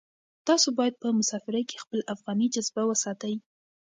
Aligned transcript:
تاسو 0.47 0.67
باید 0.79 0.95
په 1.03 1.07
مسافرۍ 1.19 1.63
کې 1.69 1.81
خپله 1.83 2.03
افغاني 2.13 2.47
جذبه 2.53 2.83
وساتئ. 2.87 3.33